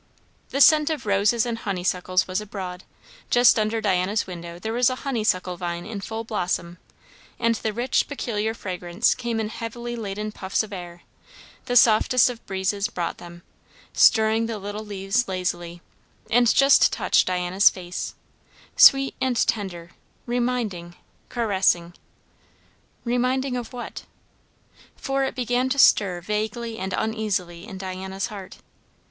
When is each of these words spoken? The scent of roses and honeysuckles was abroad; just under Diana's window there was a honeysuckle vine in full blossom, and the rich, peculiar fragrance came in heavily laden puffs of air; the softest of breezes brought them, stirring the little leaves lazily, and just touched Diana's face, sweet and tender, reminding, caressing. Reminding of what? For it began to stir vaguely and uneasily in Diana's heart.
The 0.49 0.61
scent 0.61 0.89
of 0.89 1.05
roses 1.05 1.45
and 1.45 1.59
honeysuckles 1.59 2.27
was 2.27 2.41
abroad; 2.41 2.85
just 3.29 3.59
under 3.59 3.79
Diana's 3.79 4.25
window 4.25 4.57
there 4.57 4.73
was 4.73 4.89
a 4.89 4.95
honeysuckle 5.05 5.57
vine 5.57 5.85
in 5.85 6.01
full 6.01 6.23
blossom, 6.23 6.79
and 7.37 7.53
the 7.53 7.71
rich, 7.71 8.05
peculiar 8.07 8.55
fragrance 8.55 9.13
came 9.13 9.39
in 9.39 9.49
heavily 9.49 9.95
laden 9.95 10.31
puffs 10.31 10.63
of 10.63 10.73
air; 10.73 11.03
the 11.65 11.75
softest 11.75 12.31
of 12.31 12.43
breezes 12.47 12.87
brought 12.87 13.19
them, 13.19 13.43
stirring 13.93 14.47
the 14.47 14.57
little 14.57 14.83
leaves 14.83 15.27
lazily, 15.27 15.83
and 16.31 16.51
just 16.51 16.91
touched 16.91 17.27
Diana's 17.27 17.69
face, 17.69 18.15
sweet 18.75 19.13
and 19.21 19.37
tender, 19.45 19.91
reminding, 20.25 20.95
caressing. 21.29 21.93
Reminding 23.03 23.55
of 23.55 23.71
what? 23.71 24.05
For 24.95 25.25
it 25.25 25.35
began 25.35 25.69
to 25.69 25.77
stir 25.77 26.21
vaguely 26.21 26.79
and 26.79 26.91
uneasily 26.97 27.67
in 27.67 27.77
Diana's 27.77 28.25
heart. 28.29 28.57